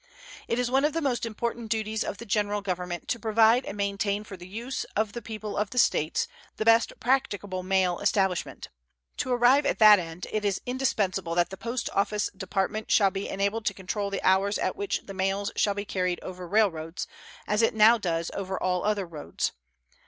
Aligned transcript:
It 0.47 0.57
is 0.57 0.71
one 0.71 0.83
of 0.83 0.93
the 0.93 0.99
most 1.01 1.27
important 1.27 1.69
duties 1.69 2.03
of 2.03 2.17
the 2.17 2.25
General 2.25 2.61
Government 2.61 3.07
to 3.09 3.19
provide 3.19 3.67
and 3.67 3.77
maintain 3.77 4.23
for 4.23 4.35
the 4.35 4.47
use 4.47 4.83
of 4.95 5.13
the 5.13 5.21
people 5.21 5.55
of 5.55 5.69
the 5.69 5.77
States 5.77 6.27
the 6.57 6.65
best 6.65 6.91
practicable 6.99 7.61
mail 7.61 7.99
establishment. 7.99 8.69
To 9.17 9.31
arrive 9.31 9.63
at 9.67 9.77
that 9.77 9.99
end 9.99 10.25
it 10.31 10.43
is 10.43 10.59
indispensable 10.65 11.35
that 11.35 11.51
the 11.51 11.55
Post 11.55 11.87
Office 11.93 12.31
Department 12.35 12.89
shall 12.89 13.11
be 13.11 13.29
enabled 13.29 13.65
to 13.67 13.75
control 13.75 14.09
the 14.09 14.23
hours 14.23 14.57
at 14.57 14.75
which 14.75 15.01
the 15.05 15.13
mails 15.13 15.51
shall 15.55 15.75
be 15.75 15.85
carried 15.85 16.19
over 16.23 16.47
railroads, 16.47 17.05
as 17.45 17.61
it 17.61 17.75
now 17.75 17.99
does 17.99 18.31
over 18.33 18.57
all 18.59 18.83
other 18.83 19.05
roads. 19.05 19.51